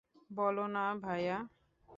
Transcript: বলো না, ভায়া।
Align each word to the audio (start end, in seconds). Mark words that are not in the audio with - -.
বলো 0.35 0.65
না, 0.67 0.85
ভায়া। 0.95 1.37